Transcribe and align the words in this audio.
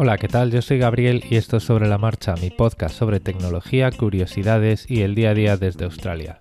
Hola, 0.00 0.16
¿qué 0.16 0.28
tal? 0.28 0.52
Yo 0.52 0.62
soy 0.62 0.78
Gabriel 0.78 1.24
y 1.28 1.34
esto 1.34 1.56
es 1.56 1.64
Sobre 1.64 1.88
la 1.88 1.98
Marcha, 1.98 2.36
mi 2.40 2.50
podcast 2.50 2.94
sobre 2.94 3.18
tecnología, 3.18 3.90
curiosidades 3.90 4.88
y 4.88 5.02
el 5.02 5.16
día 5.16 5.30
a 5.30 5.34
día 5.34 5.56
desde 5.56 5.86
Australia. 5.86 6.40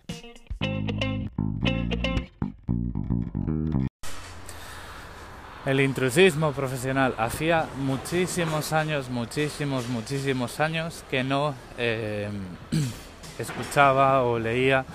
El 5.66 5.80
intrusismo 5.80 6.52
profesional. 6.52 7.16
Hacía 7.18 7.66
muchísimos 7.80 8.74
años, 8.74 9.10
muchísimos, 9.10 9.90
muchísimos 9.90 10.60
años 10.60 11.04
que 11.10 11.24
no 11.24 11.56
eh, 11.80 12.30
escuchaba 13.40 14.22
o 14.22 14.38
leía 14.38 14.86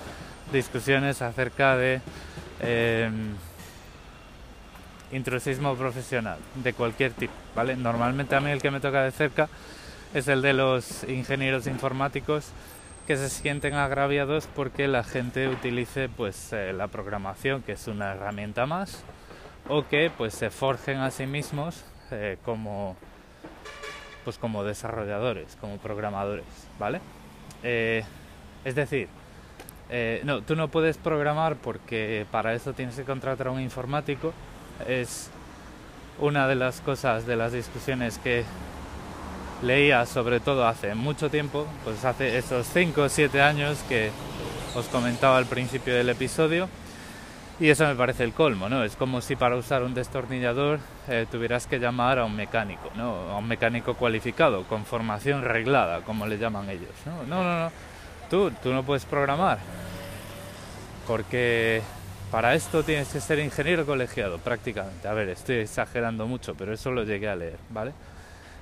discusiones 0.53 1.21
acerca 1.21 1.75
de 1.75 1.99
eh, 2.61 3.11
intrusismo 5.13 5.75
profesional 5.75 6.37
de 6.55 6.73
cualquier 6.73 7.11
tipo, 7.13 7.33
¿vale? 7.55 7.75
Normalmente 7.75 8.35
a 8.35 8.41
mí 8.41 8.51
el 8.51 8.61
que 8.61 8.71
me 8.71 8.79
toca 8.79 9.03
de 9.03 9.11
cerca 9.11 9.49
es 10.13 10.27
el 10.27 10.41
de 10.41 10.53
los 10.53 11.03
ingenieros 11.05 11.67
informáticos 11.67 12.51
que 13.07 13.17
se 13.17 13.29
sienten 13.29 13.73
agraviados 13.73 14.47
porque 14.47 14.87
la 14.87 15.03
gente 15.03 15.47
utilice 15.49 16.09
pues 16.09 16.53
eh, 16.53 16.73
la 16.73 16.87
programación 16.87 17.61
que 17.61 17.73
es 17.73 17.87
una 17.87 18.13
herramienta 18.13 18.65
más 18.65 19.03
o 19.67 19.87
que 19.87 20.11
pues 20.15 20.33
se 20.33 20.49
forjen 20.49 20.99
a 20.99 21.11
sí 21.11 21.25
mismos 21.25 21.83
eh, 22.11 22.37
como 22.45 22.95
pues 24.23 24.37
como 24.37 24.63
desarrolladores, 24.63 25.57
como 25.59 25.77
programadores, 25.77 26.45
¿vale? 26.79 27.01
Eh, 27.61 28.05
es 28.63 28.75
decir, 28.75 29.09
no, 30.23 30.41
tú 30.41 30.55
no 30.55 30.69
puedes 30.69 30.97
programar 30.97 31.57
porque 31.57 32.25
para 32.31 32.53
eso 32.53 32.71
tienes 32.71 32.95
que 32.95 33.03
contratar 33.03 33.47
a 33.47 33.51
un 33.51 33.59
informático 33.59 34.33
es 34.87 35.29
una 36.19 36.47
de 36.47 36.55
las 36.55 36.81
cosas 36.81 37.25
de 37.25 37.35
las 37.35 37.51
discusiones 37.51 38.17
que 38.17 38.43
leía 39.61 40.05
sobre 40.05 40.39
todo 40.39 40.67
hace 40.67 40.93
mucho 40.93 41.29
tiempo, 41.29 41.65
pues 41.83 42.03
hace 42.05 42.37
esos 42.37 42.67
5 42.67 43.01
o 43.01 43.09
7 43.09 43.41
años 43.41 43.79
que 43.87 44.11
os 44.75 44.85
comentaba 44.87 45.37
al 45.37 45.45
principio 45.45 45.95
del 45.95 46.09
episodio. 46.09 46.67
Y 47.59 47.69
eso 47.69 47.85
me 47.85 47.95
parece 47.95 48.23
el 48.23 48.33
colmo, 48.33 48.67
¿no? 48.67 48.83
Es 48.83 48.95
como 48.95 49.21
si 49.21 49.35
para 49.35 49.55
usar 49.55 49.83
un 49.83 49.93
destornillador 49.93 50.79
eh, 51.07 51.27
tuvieras 51.31 51.67
que 51.67 51.79
llamar 51.79 52.17
a 52.17 52.25
un 52.25 52.35
mecánico, 52.35 52.89
¿no? 52.95 53.13
A 53.29 53.37
un 53.37 53.47
mecánico 53.47 53.93
cualificado, 53.93 54.63
con 54.63 54.85
formación 54.85 55.43
reglada, 55.43 56.01
como 56.01 56.25
le 56.25 56.39
llaman 56.39 56.69
ellos, 56.69 56.91
¿no? 57.05 57.23
No, 57.23 57.43
no, 57.43 57.59
no. 57.65 57.71
Tú, 58.29 58.51
tú 58.63 58.73
no 58.73 58.83
puedes 58.83 59.05
programar. 59.05 59.59
Porque 61.07 61.83
para 62.33 62.55
esto 62.55 62.81
tienes 62.81 63.09
que 63.09 63.21
ser 63.21 63.37
ingeniero 63.37 63.85
colegiado, 63.85 64.39
prácticamente. 64.39 65.07
A 65.07 65.13
ver, 65.13 65.29
estoy 65.29 65.57
exagerando 65.57 66.25
mucho, 66.25 66.55
pero 66.55 66.73
eso 66.73 66.89
lo 66.89 67.03
llegué 67.03 67.29
a 67.29 67.35
leer, 67.35 67.59
¿vale? 67.69 67.93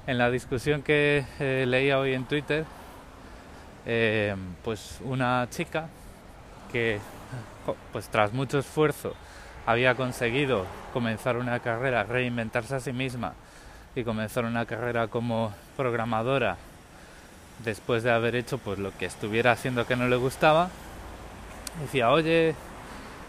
En 0.08 0.18
la 0.18 0.30
discusión 0.30 0.82
que 0.82 1.24
eh, 1.40 1.64
leía 1.66 1.98
hoy 1.98 2.14
en 2.14 2.26
Twitter, 2.26 2.66
eh, 3.86 4.36
pues 4.62 5.00
una 5.06 5.48
chica 5.50 5.88
que, 6.70 7.00
pues 7.94 8.10
tras 8.10 8.34
mucho 8.34 8.60
esfuerzo, 8.60 9.14
había 9.66 9.96
conseguido 9.96 10.66
comenzar 10.92 11.38
una 11.38 11.62
carrera, 11.62 12.04
reinventarse 12.04 12.76
a 12.76 12.82
sí 12.82 12.92
misma 12.92 13.36
y 13.96 14.04
comenzar 14.04 14.44
una 14.44 14.66
carrera 14.66 15.08
como 15.08 15.54
programadora 15.78 16.58
después 17.64 18.04
de 18.04 18.12
haber 18.12 18.36
hecho 18.36 18.58
pues 18.58 18.80
lo 18.80 18.92
que 18.98 19.06
estuviera 19.06 19.54
haciendo 19.54 19.88
que 19.88 19.96
no 19.96 20.10
le 20.10 20.18
gustaba, 20.18 20.70
decía, 21.82 22.12
oye, 22.12 22.54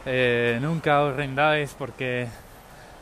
eh, 0.07 0.59
nunca 0.61 1.03
os 1.03 1.17
rindáis 1.17 1.75
porque 1.79 2.29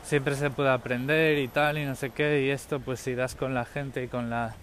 siempre 0.02 0.34
se 0.34 0.50
puede 0.50 0.70
aprender 0.70 1.38
y 1.38 1.48
tal 1.48 1.78
y 1.78 1.84
no 1.84 1.94
sé 1.94 2.10
qué 2.10 2.42
y 2.42 2.50
esto 2.50 2.80
pues 2.80 3.00
si 3.00 3.14
das 3.14 3.34
con 3.34 3.54
la 3.54 3.64
gente 3.64 4.02
y 4.02 4.08
con 4.08 4.28
la 4.30 4.54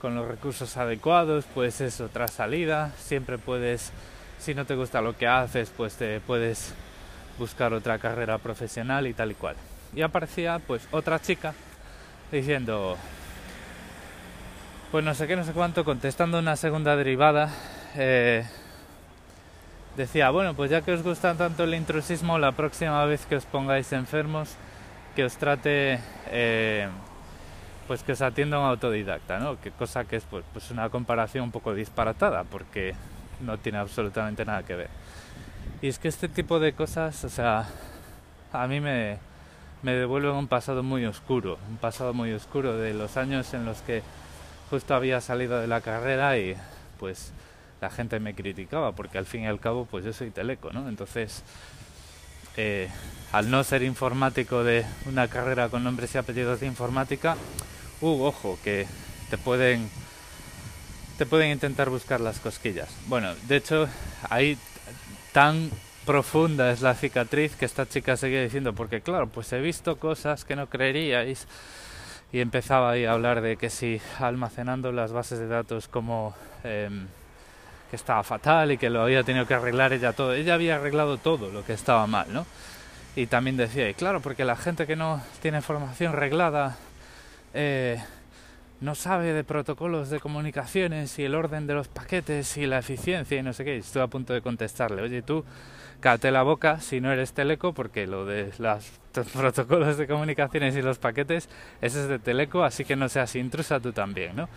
con 0.00 0.14
los 0.14 0.28
recursos 0.28 0.76
adecuados 0.76 1.44
pues 1.54 1.80
es 1.80 2.00
otra 2.00 2.28
salida. 2.28 2.92
Siempre 2.98 3.38
puedes 3.38 3.92
si 4.38 4.54
no 4.54 4.64
te 4.64 4.74
gusta 4.74 5.00
lo 5.00 5.16
que 5.16 5.26
haces 5.26 5.72
pues 5.76 5.94
te 5.96 6.20
puedes 6.20 6.74
buscar 7.38 7.72
otra 7.72 7.98
carrera 7.98 8.38
profesional 8.38 9.06
y 9.06 9.14
tal 9.14 9.32
y 9.32 9.34
cual. 9.34 9.56
Y 9.94 10.02
aparecía 10.02 10.58
pues 10.66 10.86
otra 10.90 11.20
chica 11.20 11.54
diciendo 12.32 12.96
pues 14.90 15.04
no 15.04 15.14
sé 15.14 15.26
qué 15.26 15.36
no 15.36 15.44
sé 15.44 15.52
cuánto 15.52 15.84
contestando 15.84 16.38
una 16.38 16.56
segunda 16.56 16.96
derivada 16.96 17.50
eh, 17.96 18.44
decía, 19.96 20.30
bueno, 20.30 20.54
pues 20.54 20.70
ya 20.70 20.82
que 20.82 20.92
os 20.92 21.02
gusta 21.02 21.34
tanto 21.34 21.64
el 21.64 21.74
intrusismo, 21.74 22.38
la 22.38 22.52
próxima 22.52 23.04
vez 23.06 23.24
que 23.26 23.36
os 23.36 23.44
pongáis 23.44 23.92
enfermos, 23.92 24.54
que 25.14 25.24
os 25.24 25.36
trate, 25.36 25.98
eh, 26.30 26.88
pues 27.86 28.02
que 28.02 28.12
os 28.12 28.20
atienda 28.20 28.58
un 28.58 28.66
autodidacta, 28.66 29.38
¿no? 29.38 29.60
Que 29.60 29.70
cosa 29.70 30.04
que 30.04 30.16
es 30.16 30.24
pues, 30.24 30.44
pues 30.52 30.70
una 30.70 30.90
comparación 30.90 31.44
un 31.44 31.50
poco 31.50 31.74
disparatada, 31.74 32.44
porque 32.44 32.94
no 33.40 33.58
tiene 33.58 33.78
absolutamente 33.78 34.44
nada 34.44 34.62
que 34.62 34.74
ver. 34.74 34.90
Y 35.80 35.88
es 35.88 35.98
que 35.98 36.08
este 36.08 36.28
tipo 36.28 36.60
de 36.60 36.74
cosas, 36.74 37.24
o 37.24 37.28
sea, 37.28 37.66
a 38.52 38.66
mí 38.66 38.80
me, 38.80 39.18
me 39.82 39.92
devuelven 39.92 40.32
un 40.32 40.48
pasado 40.48 40.82
muy 40.82 41.06
oscuro, 41.06 41.58
un 41.68 41.76
pasado 41.78 42.12
muy 42.12 42.32
oscuro 42.32 42.76
de 42.76 42.92
los 42.94 43.16
años 43.16 43.52
en 43.54 43.64
los 43.64 43.80
que 43.82 44.02
justo 44.70 44.94
había 44.94 45.20
salido 45.20 45.60
de 45.60 45.66
la 45.66 45.80
carrera 45.80 46.36
y 46.38 46.56
pues 46.98 47.32
la 47.80 47.90
gente 47.90 48.20
me 48.20 48.34
criticaba 48.34 48.92
porque 48.92 49.18
al 49.18 49.26
fin 49.26 49.42
y 49.42 49.46
al 49.46 49.60
cabo 49.60 49.86
pues 49.86 50.04
yo 50.04 50.12
soy 50.12 50.30
teleco, 50.30 50.72
¿no? 50.72 50.88
Entonces, 50.88 51.42
eh, 52.56 52.88
al 53.32 53.50
no 53.50 53.62
ser 53.64 53.82
informático 53.82 54.64
de 54.64 54.84
una 55.06 55.28
carrera 55.28 55.68
con 55.68 55.84
nombres 55.84 56.14
y 56.14 56.18
apellidos 56.18 56.60
de 56.60 56.66
informática, 56.66 57.36
uh, 58.00 58.22
ojo, 58.22 58.58
que 58.64 58.86
te 59.30 59.38
pueden 59.38 59.90
te 61.18 61.26
pueden 61.26 61.50
intentar 61.50 61.88
buscar 61.88 62.20
las 62.20 62.40
cosquillas. 62.40 62.88
Bueno, 63.06 63.34
de 63.48 63.56
hecho, 63.56 63.88
ahí 64.28 64.58
tan 65.32 65.70
profunda 66.04 66.70
es 66.70 66.82
la 66.82 66.94
cicatriz 66.94 67.56
que 67.56 67.64
esta 67.64 67.86
chica 67.86 68.16
seguía 68.16 68.42
diciendo, 68.42 68.74
porque 68.74 69.00
claro, 69.00 69.26
pues 69.26 69.52
he 69.52 69.60
visto 69.60 69.98
cosas 69.98 70.44
que 70.44 70.56
no 70.56 70.68
creeríais 70.68 71.46
y 72.32 72.40
empezaba 72.40 72.90
ahí 72.90 73.04
a 73.04 73.12
hablar 73.12 73.40
de 73.40 73.56
que 73.56 73.70
si 73.70 74.00
almacenando 74.18 74.92
las 74.92 75.12
bases 75.12 75.38
de 75.38 75.46
datos 75.46 75.88
como 75.88 76.34
em, 76.64 77.06
que 77.90 77.96
estaba 77.96 78.22
fatal 78.22 78.72
y 78.72 78.78
que 78.78 78.90
lo 78.90 79.02
había 79.02 79.22
tenido 79.22 79.46
que 79.46 79.54
arreglar 79.54 79.92
ella 79.92 80.12
todo. 80.12 80.34
Ella 80.34 80.54
había 80.54 80.76
arreglado 80.76 81.18
todo 81.18 81.50
lo 81.50 81.64
que 81.64 81.72
estaba 81.72 82.06
mal, 82.06 82.32
¿no? 82.32 82.46
Y 83.14 83.26
también 83.26 83.56
decía, 83.56 83.88
y 83.88 83.94
claro, 83.94 84.20
porque 84.20 84.44
la 84.44 84.56
gente 84.56 84.86
que 84.86 84.96
no 84.96 85.22
tiene 85.40 85.62
formación 85.62 86.12
reglada 86.12 86.76
eh, 87.54 87.98
no 88.80 88.94
sabe 88.94 89.32
de 89.32 89.42
protocolos 89.42 90.10
de 90.10 90.20
comunicaciones 90.20 91.18
y 91.18 91.24
el 91.24 91.34
orden 91.34 91.66
de 91.66 91.74
los 91.74 91.88
paquetes 91.88 92.56
y 92.58 92.66
la 92.66 92.78
eficiencia 92.78 93.38
y 93.38 93.42
no 93.42 93.52
sé 93.52 93.64
qué. 93.64 93.78
estoy 93.78 94.02
a 94.02 94.06
punto 94.06 94.34
de 94.34 94.42
contestarle, 94.42 95.00
oye, 95.02 95.22
tú 95.22 95.44
cállate 96.00 96.30
la 96.30 96.42
boca 96.42 96.80
si 96.80 97.00
no 97.00 97.10
eres 97.10 97.32
teleco, 97.32 97.72
porque 97.72 98.06
lo 98.06 98.26
de 98.26 98.52
los 98.58 98.90
protocolos 99.32 99.96
de 99.96 100.06
comunicaciones 100.06 100.76
y 100.76 100.82
los 100.82 100.98
paquetes, 100.98 101.48
ese 101.80 102.02
es 102.02 102.08
de 102.08 102.18
teleco, 102.18 102.64
así 102.64 102.84
que 102.84 102.96
no 102.96 103.08
seas 103.08 103.34
intrusa 103.36 103.80
tú 103.80 103.92
también, 103.92 104.36
¿no? 104.36 104.48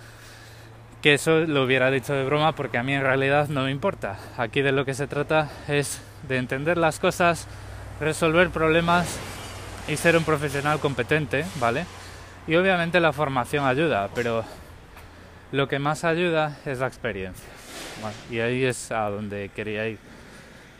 Que 1.01 1.13
eso 1.13 1.41
lo 1.41 1.63
hubiera 1.63 1.89
dicho 1.91 2.13
de 2.13 2.25
broma 2.25 2.53
porque 2.53 2.77
a 2.77 2.83
mí 2.83 2.93
en 2.93 3.01
realidad 3.01 3.47
no 3.47 3.63
me 3.63 3.71
importa. 3.71 4.17
Aquí 4.37 4.61
de 4.61 4.71
lo 4.71 4.85
que 4.85 4.93
se 4.93 5.07
trata 5.07 5.49
es 5.67 6.01
de 6.27 6.37
entender 6.37 6.77
las 6.77 6.99
cosas, 6.99 7.47
resolver 7.99 8.49
problemas 8.49 9.19
y 9.87 9.95
ser 9.95 10.17
un 10.17 10.23
profesional 10.23 10.79
competente, 10.79 11.45
¿vale? 11.59 11.85
Y 12.47 12.55
obviamente 12.55 12.99
la 12.99 13.13
formación 13.13 13.65
ayuda, 13.65 14.09
pero 14.13 14.43
lo 15.51 15.67
que 15.67 15.79
más 15.79 16.03
ayuda 16.03 16.57
es 16.65 16.79
la 16.79 16.87
experiencia. 16.87 17.47
y 18.29 18.39
ahí 18.39 18.63
es 18.63 18.91
a 18.91 19.09
donde 19.09 19.49
quería 19.49 19.87
ir. 19.87 19.99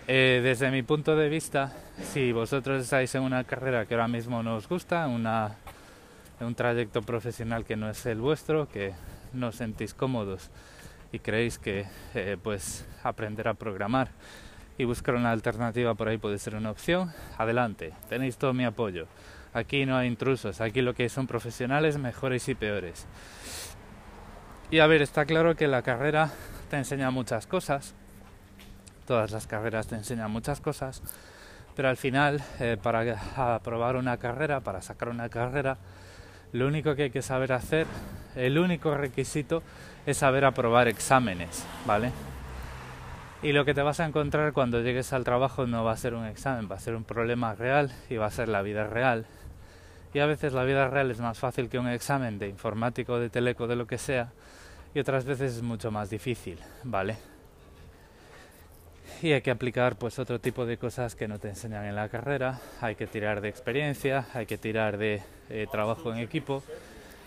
Eh, 0.07 0.41
desde 0.43 0.71
mi 0.71 0.81
punto 0.83 1.15
de 1.15 1.29
vista, 1.29 1.71
si 2.13 2.31
vosotros 2.31 2.81
estáis 2.81 3.13
en 3.15 3.21
una 3.21 3.43
carrera 3.43 3.85
que 3.85 3.93
ahora 3.93 4.07
mismo 4.07 4.41
no 4.41 4.55
os 4.55 4.67
gusta, 4.67 5.07
una, 5.07 5.55
un 6.39 6.55
trayecto 6.55 7.01
profesional 7.03 7.63
que 7.63 7.75
no 7.75 7.89
es 7.89 8.05
el 8.05 8.19
vuestro, 8.19 8.67
que 8.67 8.93
no 9.33 9.51
sentís 9.51 9.93
cómodos 9.93 10.49
y 11.11 11.19
creéis 11.19 11.57
que 11.57 11.85
eh, 12.13 12.37
pues 12.41 12.85
aprender 13.03 13.47
a 13.47 13.53
programar 13.53 14.09
y 14.77 14.85
buscar 14.85 15.15
una 15.15 15.31
alternativa 15.31 15.93
por 15.95 16.07
ahí 16.07 16.17
puede 16.17 16.37
ser 16.37 16.55
una 16.55 16.71
opción, 16.71 17.11
adelante, 17.37 17.93
tenéis 18.07 18.37
todo 18.37 18.53
mi 18.53 18.63
apoyo. 18.63 19.07
Aquí 19.53 19.85
no 19.85 19.97
hay 19.97 20.07
intrusos, 20.07 20.61
aquí 20.61 20.81
lo 20.81 20.93
que 20.93 21.09
son 21.09 21.27
profesionales 21.27 21.97
mejores 21.97 22.47
y 22.47 22.55
peores. 22.55 23.07
Y 24.71 24.79
a 24.79 24.87
ver, 24.87 25.01
está 25.01 25.25
claro 25.25 25.55
que 25.55 25.67
la 25.67 25.81
carrera 25.81 26.31
te 26.69 26.77
enseña 26.77 27.09
muchas 27.09 27.47
cosas, 27.47 27.95
todas 29.07 29.31
las 29.31 29.47
carreras 29.47 29.87
te 29.87 29.95
enseñan 29.95 30.29
muchas 30.29 30.61
cosas, 30.61 31.01
pero 31.75 31.89
al 31.89 31.97
final, 31.97 32.43
eh, 32.59 32.77
para 32.81 33.55
aprobar 33.55 33.95
una 33.95 34.17
carrera, 34.17 34.59
para 34.59 34.81
sacar 34.81 35.09
una 35.09 35.29
carrera, 35.29 35.77
lo 36.51 36.67
único 36.67 36.95
que 36.95 37.03
hay 37.03 37.09
que 37.09 37.21
saber 37.21 37.53
hacer, 37.53 37.85
el 38.35 38.57
único 38.57 38.95
requisito 38.95 39.63
es 40.05 40.17
saber 40.17 40.45
aprobar 40.45 40.87
exámenes, 40.87 41.65
¿vale? 41.85 42.11
Y 43.41 43.53
lo 43.53 43.63
que 43.63 43.73
te 43.73 43.81
vas 43.81 43.99
a 43.99 44.05
encontrar 44.05 44.51
cuando 44.53 44.81
llegues 44.81 45.13
al 45.13 45.23
trabajo 45.23 45.65
no 45.65 45.83
va 45.83 45.93
a 45.93 45.97
ser 45.97 46.13
un 46.13 46.25
examen, 46.25 46.69
va 46.69 46.75
a 46.75 46.79
ser 46.79 46.95
un 46.95 47.03
problema 47.03 47.55
real 47.55 47.91
y 48.09 48.17
va 48.17 48.25
a 48.25 48.31
ser 48.31 48.49
la 48.49 48.61
vida 48.61 48.85
real. 48.87 49.25
Y 50.13 50.19
a 50.19 50.25
veces 50.25 50.53
la 50.53 50.63
vida 50.63 50.89
real 50.89 51.11
es 51.11 51.19
más 51.19 51.37
fácil 51.37 51.69
que 51.69 51.79
un 51.79 51.87
examen 51.87 52.39
de 52.39 52.49
informático, 52.49 53.19
de 53.19 53.29
teleco, 53.29 53.67
de 53.67 53.75
lo 53.75 53.87
que 53.87 53.97
sea, 53.97 54.31
y 54.93 54.99
otras 54.99 55.23
veces 55.25 55.57
es 55.57 55.61
mucho 55.61 55.91
más 55.91 56.09
difícil, 56.09 56.57
¿vale? 56.83 57.17
Y 59.21 59.33
hay 59.33 59.41
que 59.41 59.51
aplicar 59.51 59.97
pues 59.97 60.17
otro 60.17 60.39
tipo 60.39 60.65
de 60.65 60.77
cosas 60.77 61.15
que 61.15 61.27
no 61.27 61.39
te 61.39 61.49
enseñan 61.49 61.83
en 61.85 61.95
la 61.95 62.07
carrera, 62.07 62.61
hay 62.79 62.95
que 62.95 63.05
tirar 63.05 63.41
de 63.41 63.49
experiencia, 63.49 64.25
hay 64.33 64.45
que 64.45 64.57
tirar 64.57 64.97
de 64.97 65.21
eh, 65.49 65.67
trabajo 65.69 66.13
en 66.13 66.19
equipo 66.19 66.63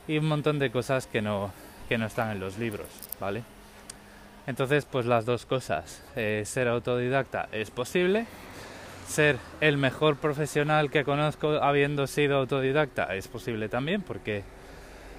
y 0.08 0.16
un 0.16 0.26
montón 0.26 0.58
de 0.58 0.70
cosas 0.70 1.06
que 1.06 1.20
no, 1.20 1.52
que 1.90 1.98
no 1.98 2.06
están 2.06 2.30
en 2.30 2.40
los 2.40 2.56
libros, 2.56 2.88
¿vale? 3.20 3.42
Entonces, 4.46 4.86
pues 4.86 5.04
las 5.04 5.26
dos 5.26 5.44
cosas, 5.44 6.02
eh, 6.16 6.44
ser 6.46 6.66
autodidacta 6.66 7.48
es 7.52 7.70
posible, 7.70 8.26
ser 9.06 9.36
el 9.60 9.76
mejor 9.76 10.16
profesional 10.16 10.90
que 10.90 11.04
conozco 11.04 11.62
habiendo 11.62 12.06
sido 12.06 12.38
autodidacta 12.38 13.14
es 13.14 13.28
posible 13.28 13.68
también, 13.68 14.00
porque 14.00 14.44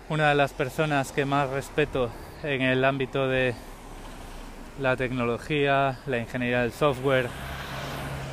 una 0.10 0.30
de 0.30 0.36
las 0.36 0.54
personas 0.54 1.12
que 1.12 1.24
más 1.24 1.50
respeto 1.52 2.10
en 2.44 2.64
el 2.64 2.84
ámbito 2.84 3.28
de 3.28 3.54
la 4.80 4.96
tecnología, 4.96 6.00
la 6.08 6.18
ingeniería 6.18 6.62
del 6.62 6.72
software 6.72 7.28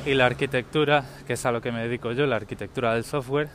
y 0.05 0.13
la 0.13 0.25
arquitectura, 0.25 1.05
que 1.27 1.33
es 1.33 1.45
a 1.45 1.51
lo 1.51 1.61
que 1.61 1.71
me 1.71 1.83
dedico 1.83 2.11
yo, 2.11 2.25
la 2.25 2.37
arquitectura 2.37 2.93
del 2.93 3.03
software, 3.03 3.49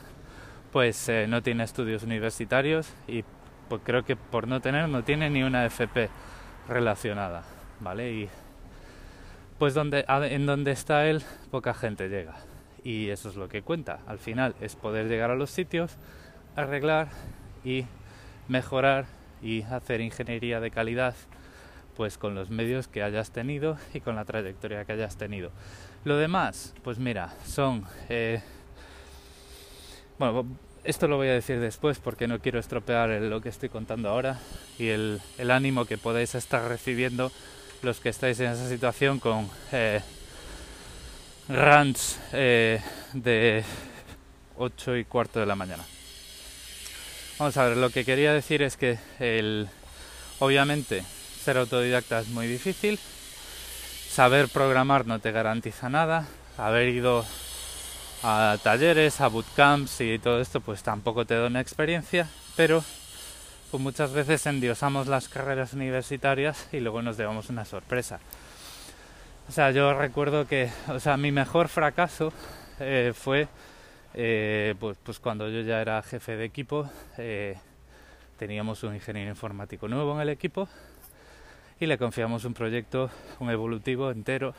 pues 0.71 1.09
eh, 1.09 1.25
no 1.27 1.41
tiene 1.41 1.63
estudios 1.63 2.03
universitarios 2.03 2.89
y 3.07 3.23
pues 3.67 3.81
creo 3.83 4.03
que 4.03 4.15
por 4.15 4.47
no 4.47 4.61
tener 4.61 4.87
no 4.87 5.03
tiene 5.03 5.29
ni 5.29 5.43
una 5.43 5.65
FP 5.65 6.09
relacionada, 6.69 7.43
¿vale? 7.81 8.11
Y 8.13 8.29
pues 9.59 9.73
donde, 9.73 10.05
en 10.07 10.45
donde 10.45 10.71
está 10.71 11.07
él, 11.07 11.23
poca 11.51 11.73
gente 11.73 12.07
llega. 12.07 12.35
Y 12.83 13.09
eso 13.09 13.29
es 13.29 13.35
lo 13.35 13.49
que 13.49 13.63
cuenta. 13.63 13.99
Al 14.07 14.19
final 14.19 14.55
es 14.61 14.75
poder 14.75 15.07
llegar 15.07 15.31
a 15.31 15.35
los 15.35 15.49
sitios, 15.49 15.97
arreglar 16.55 17.09
y 17.65 17.85
mejorar 18.47 19.05
y 19.41 19.63
hacer 19.63 19.99
ingeniería 19.99 20.59
de 20.61 20.71
calidad 20.71 21.15
pues 21.97 22.19
con 22.19 22.35
los 22.35 22.51
medios 22.51 22.87
que 22.87 23.01
hayas 23.01 23.31
tenido 23.31 23.77
y 23.93 23.99
con 23.99 24.15
la 24.15 24.23
trayectoria 24.23 24.85
que 24.85 24.93
hayas 24.93 25.17
tenido. 25.17 25.51
Lo 26.05 26.15
demás, 26.15 26.73
pues 26.83 26.99
mira, 26.99 27.33
son... 27.45 27.83
Eh, 28.07 28.39
bueno, 30.19 30.45
esto 30.83 31.07
lo 31.07 31.17
voy 31.17 31.27
a 31.27 31.33
decir 31.33 31.59
después 31.59 31.99
porque 31.99 32.27
no 32.27 32.39
quiero 32.39 32.59
estropear 32.59 33.09
lo 33.09 33.41
que 33.41 33.49
estoy 33.49 33.69
contando 33.69 34.09
ahora 34.09 34.39
y 34.79 34.87
el, 34.87 35.19
ánimo 35.49 35.85
que 35.85 35.97
podéis 35.97 36.33
estar 36.35 36.67
recibiendo 36.67 37.31
los 37.81 37.99
que 37.99 38.09
estáis 38.09 38.39
en 38.39 38.51
esa 38.51 38.69
situación 38.69 39.19
con 39.19 39.49
eh, 39.71 40.01
rants 41.49 42.19
eh, 42.31 42.81
de 43.13 43.63
8 44.57 44.97
y 44.97 45.05
cuarto 45.05 45.39
de 45.39 45.45
la 45.45 45.55
mañana. 45.55 45.83
Vamos 47.37 47.57
a 47.57 47.65
ver, 47.65 47.77
lo 47.77 47.89
que 47.89 48.05
quería 48.05 48.33
decir 48.33 48.61
es 48.63 48.77
que 48.77 48.97
el, 49.19 49.67
obviamente 50.39 51.03
ser 51.47 51.57
autodidacta 51.59 52.19
es 52.19 52.27
muy 52.27 52.45
difícil, 52.45 52.99
saber 54.09 54.49
programar 54.49 55.05
no 55.05 55.19
te 55.19 55.31
garantiza 55.31 55.87
nada, 55.87 56.27
haber 56.57 56.89
ido 56.89 57.23
a 58.21 58.57
talleres, 58.61 59.21
a 59.21 59.29
bootcamps 59.29 60.01
y 60.01 60.19
todo 60.19 60.41
esto 60.41 60.59
pues 60.59 60.83
tampoco 60.83 61.23
te 61.23 61.35
da 61.35 61.47
una 61.47 61.61
experiencia, 61.61 62.27
pero 62.57 62.83
pues 63.71 63.81
muchas 63.81 64.11
veces 64.11 64.45
endiosamos 64.45 65.07
las 65.07 65.29
carreras 65.29 65.71
universitarias 65.71 66.67
y 66.73 66.81
luego 66.81 67.01
nos 67.01 67.17
llevamos 67.17 67.49
una 67.49 67.63
sorpresa. 67.63 68.19
O 69.47 69.53
sea, 69.53 69.71
yo 69.71 69.93
recuerdo 69.93 70.47
que, 70.47 70.69
o 70.89 70.99
sea, 70.99 71.15
mi 71.15 71.31
mejor 71.31 71.69
fracaso 71.69 72.33
eh, 72.81 73.13
fue 73.15 73.47
eh, 74.15 74.75
pues, 74.81 74.97
pues, 75.01 75.17
cuando 75.19 75.47
yo 75.47 75.61
ya 75.61 75.79
era 75.79 76.03
jefe 76.03 76.35
de 76.35 76.43
equipo, 76.43 76.89
eh, 77.17 77.55
teníamos 78.37 78.83
un 78.83 78.95
ingeniero 78.95 79.29
informático 79.29 79.87
nuevo 79.87 80.13
en 80.13 80.19
el 80.19 80.29
equipo 80.29 80.67
y 81.79 81.85
le 81.85 81.97
confiamos 81.97 82.45
un 82.45 82.53
proyecto, 82.53 83.09
un 83.39 83.49
evolutivo 83.49 84.11
entero. 84.11 84.53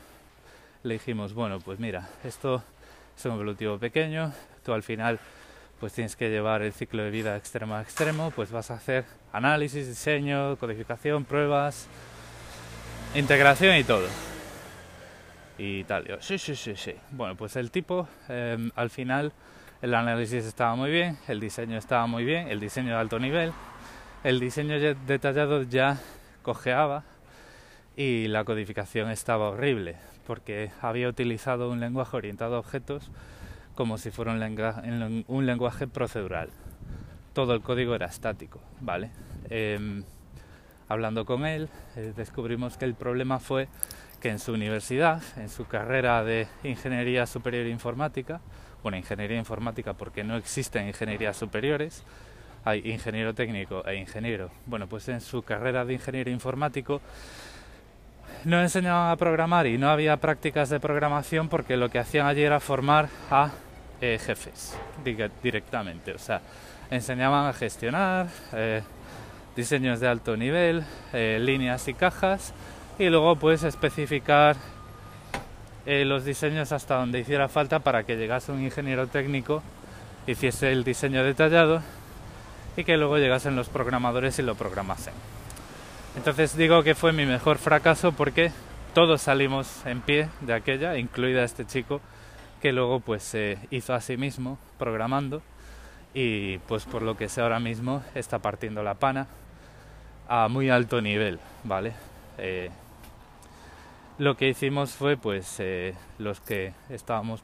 Le 0.82 0.94
dijimos, 0.94 1.34
bueno, 1.34 1.58
pues 1.58 1.80
mira, 1.80 2.08
esto 2.24 2.62
es 3.16 3.24
un 3.24 3.32
evolutivo 3.32 3.78
pequeño, 3.78 4.32
tú 4.64 4.72
al 4.72 4.82
final 4.82 5.18
pues 5.80 5.92
tienes 5.92 6.16
que 6.16 6.28
llevar 6.28 6.62
el 6.62 6.72
ciclo 6.72 7.02
de 7.02 7.10
vida 7.10 7.36
extremo 7.36 7.74
a 7.74 7.82
extremo, 7.82 8.32
pues 8.32 8.50
vas 8.50 8.70
a 8.70 8.74
hacer 8.74 9.04
análisis, 9.32 9.86
diseño, 9.86 10.56
codificación, 10.56 11.24
pruebas, 11.24 11.86
integración 13.14 13.76
y 13.76 13.84
todo. 13.84 14.06
Y 15.56 15.84
tal, 15.84 16.06
yo, 16.06 16.20
sí, 16.20 16.38
sí, 16.38 16.54
sí, 16.54 16.74
sí. 16.76 16.94
Bueno, 17.10 17.36
pues 17.36 17.56
el 17.56 17.70
tipo, 17.70 18.08
em, 18.28 18.70
al 18.74 18.90
final, 18.90 19.32
el 19.82 19.94
análisis 19.94 20.44
estaba 20.44 20.74
muy 20.74 20.90
bien, 20.90 21.18
el 21.28 21.40
diseño 21.40 21.78
estaba 21.78 22.06
muy 22.06 22.24
bien, 22.24 22.48
el 22.48 22.60
diseño 22.60 22.90
de 22.90 22.96
alto 22.96 23.18
nivel, 23.18 23.52
el 24.24 24.40
diseño 24.40 24.78
detallado 25.06 25.62
ya 25.62 26.00
cojeaba 26.43 27.05
y 27.96 28.29
la 28.29 28.44
codificación 28.44 29.11
estaba 29.11 29.50
horrible, 29.50 29.96
porque 30.26 30.70
había 30.81 31.08
utilizado 31.08 31.70
un 31.70 31.81
lenguaje 31.81 32.17
orientado 32.17 32.56
a 32.56 32.61
objetos 32.61 33.11
como 33.75 33.99
si 33.99 34.11
fuera 34.11 34.32
un, 34.32 35.25
un 35.26 35.46
lenguaje 35.46 35.87
procedural. 35.87 36.50
Todo 37.32 37.55
el 37.55 37.61
código 37.61 37.94
era 37.94 38.06
estático, 38.06 38.61
¿vale? 38.81 39.11
Em, 39.50 40.02
hablando 40.88 41.25
con 41.25 41.46
él, 41.46 41.69
eh, 41.96 42.12
descubrimos 42.17 42.76
que 42.76 42.85
el 42.85 42.94
problema 42.94 43.38
fue 43.38 43.69
que 44.20 44.31
en 44.31 44.38
su 44.38 44.52
universidad, 44.52 45.23
en 45.37 45.49
su 45.49 45.67
carrera 45.67 46.25
de 46.25 46.49
Ingeniería 46.64 47.26
Superior 47.26 47.67
Informática, 47.67 48.40
bueno, 48.82 48.99
Ingeniería 48.99 49.38
Informática 49.38 49.94
porque 49.94 50.25
no 50.25 50.37
existen 50.37 50.88
ingenierías 50.88 51.37
superiores, 51.37 52.02
hay 52.68 52.82
ingeniero 52.84 53.34
técnico 53.34 53.84
e 53.86 53.96
ingeniero. 53.96 54.50
Bueno, 54.66 54.86
pues 54.86 55.08
en 55.08 55.20
su 55.20 55.42
carrera 55.42 55.84
de 55.84 55.94
ingeniero 55.94 56.30
informático 56.30 57.00
no 58.44 58.60
enseñaban 58.60 59.10
a 59.10 59.16
programar 59.16 59.66
y 59.66 59.78
no 59.78 59.90
había 59.90 60.16
prácticas 60.18 60.68
de 60.68 60.78
programación 60.78 61.48
porque 61.48 61.76
lo 61.76 61.88
que 61.88 61.98
hacían 61.98 62.26
allí 62.26 62.42
era 62.42 62.60
formar 62.60 63.08
a 63.30 63.50
eh, 64.00 64.18
jefes 64.24 64.76
directamente. 65.42 66.12
O 66.12 66.18
sea, 66.18 66.40
enseñaban 66.90 67.46
a 67.46 67.52
gestionar 67.52 68.28
eh, 68.52 68.82
diseños 69.56 70.00
de 70.00 70.08
alto 70.08 70.36
nivel, 70.36 70.84
eh, 71.12 71.38
líneas 71.40 71.88
y 71.88 71.94
cajas 71.94 72.52
y 72.98 73.08
luego 73.08 73.36
pues 73.36 73.62
especificar 73.62 74.56
los 75.86 76.26
diseños 76.26 76.70
hasta 76.72 76.96
donde 76.96 77.20
hiciera 77.20 77.48
falta 77.48 77.78
para 77.78 78.04
que 78.04 78.16
llegase 78.16 78.52
un 78.52 78.62
ingeniero 78.62 79.06
técnico, 79.06 79.62
hiciese 80.26 80.70
el 80.70 80.84
diseño 80.84 81.25
detallado 81.25 81.80
y 82.78 82.85
que 82.85 82.97
luego 82.97 83.18
llegasen 83.18 83.56
los 83.56 83.68
programadores 83.68 84.38
y 84.38 84.42
lo 84.42 84.54
programasen. 84.54 85.12
Entonces 86.16 86.56
digo 86.56 86.85
que 86.85 86.94
fue 86.94 87.12
mi 87.12 87.26
mejor 87.26 87.58
fracaso 87.58 88.12
porque 88.12 88.52
todos 88.94 89.20
salimos 89.20 89.85
en 89.85 90.00
pie 90.00 90.28
de 90.42 90.54
aquella, 90.54 90.97
incluida 90.97 91.42
este 91.42 91.66
chico 91.66 92.00
que 92.62 92.73
luego 92.73 93.00
pues 93.00 93.25
se 93.25 93.58
hizo 93.70 93.94
a 93.94 94.00
sí 94.00 94.16
mismo 94.16 94.61
programando 94.78 95.42
y 96.14 96.58
pues 96.68 96.85
por 96.85 97.02
lo 97.02 97.16
que 97.16 97.28
sé 97.28 97.40
ahora 97.40 97.58
mismo 97.58 98.04
está 98.14 98.38
partiendo 98.38 98.85
la 98.85 98.94
pana 98.94 99.26
a 100.28 100.47
muy 100.47 100.70
alto 100.70 101.02
nivel, 101.02 101.40
¿vale? 101.64 101.94
Eh, 102.38 102.70
lo 104.18 104.37
que 104.37 104.50
hicimos 104.50 104.92
fue 104.92 105.16
pues 105.16 105.56
eh, 105.58 105.97
los 106.18 106.40
que 106.40 106.75
estábamos 106.90 107.42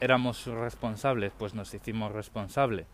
éramos 0.00 0.44
responsables 0.46 1.32
pues 1.38 1.54
nos 1.54 1.72
hicimos 1.72 2.10
responsables 2.10 2.86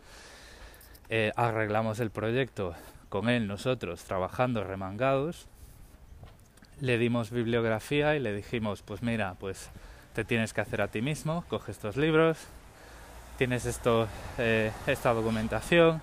eh, 1.15 1.31
arreglamos 1.37 2.01
el 2.01 2.11
proyecto 2.11 2.75
con 3.11 3.29
él 3.29 3.47
nosotros 3.47 4.03
trabajando 4.05 4.65
remangados. 4.65 5.47
Le 6.81 6.97
dimos 6.97 7.31
bibliografía 7.31 8.17
y 8.17 8.19
le 8.19 8.33
dijimos 8.33 8.81
pues 8.81 9.03
mira 9.03 9.35
pues 9.39 9.69
te 10.15 10.25
tienes 10.25 10.55
que 10.55 10.63
hacer 10.63 10.81
a 10.81 10.89
ti 10.89 11.03
mismo, 11.03 11.45
coges 11.51 11.77
estos 11.77 11.99
libros, 11.99 12.39
tienes 13.37 13.67
esto, 13.67 14.09
eh, 14.39 14.73
esta 14.87 15.13
documentación, 15.13 16.01